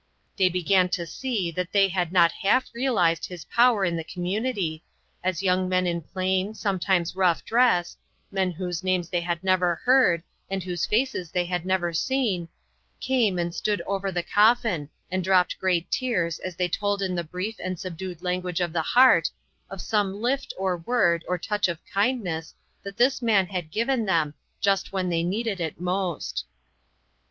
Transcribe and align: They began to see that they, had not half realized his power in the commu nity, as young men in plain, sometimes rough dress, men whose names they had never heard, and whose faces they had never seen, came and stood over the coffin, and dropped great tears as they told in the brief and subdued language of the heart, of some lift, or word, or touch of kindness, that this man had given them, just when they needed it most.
They 0.35 0.49
began 0.49 0.89
to 0.97 1.05
see 1.05 1.51
that 1.51 1.71
they, 1.71 1.87
had 1.89 2.11
not 2.11 2.31
half 2.31 2.65
realized 2.73 3.27
his 3.27 3.45
power 3.45 3.85
in 3.85 3.95
the 3.95 4.03
commu 4.03 4.41
nity, 4.41 4.81
as 5.23 5.43
young 5.43 5.69
men 5.69 5.85
in 5.85 6.01
plain, 6.01 6.55
sometimes 6.55 7.15
rough 7.15 7.45
dress, 7.45 7.97
men 8.31 8.49
whose 8.49 8.83
names 8.83 9.09
they 9.09 9.21
had 9.21 9.43
never 9.43 9.75
heard, 9.83 10.23
and 10.49 10.63
whose 10.63 10.87
faces 10.87 11.29
they 11.29 11.45
had 11.45 11.67
never 11.67 11.93
seen, 11.93 12.49
came 12.99 13.37
and 13.37 13.53
stood 13.53 13.79
over 13.81 14.11
the 14.11 14.23
coffin, 14.23 14.89
and 15.11 15.23
dropped 15.23 15.59
great 15.59 15.91
tears 15.91 16.39
as 16.39 16.55
they 16.55 16.67
told 16.67 17.03
in 17.03 17.13
the 17.13 17.23
brief 17.23 17.57
and 17.63 17.79
subdued 17.79 18.23
language 18.23 18.59
of 18.59 18.73
the 18.73 18.81
heart, 18.81 19.29
of 19.69 19.79
some 19.81 20.19
lift, 20.19 20.51
or 20.57 20.77
word, 20.77 21.23
or 21.27 21.37
touch 21.37 21.67
of 21.67 21.77
kindness, 21.93 22.55
that 22.81 22.97
this 22.97 23.21
man 23.21 23.45
had 23.45 23.69
given 23.69 24.05
them, 24.05 24.33
just 24.61 24.91
when 24.91 25.09
they 25.09 25.21
needed 25.21 25.59
it 25.61 25.79
most. 25.79 26.45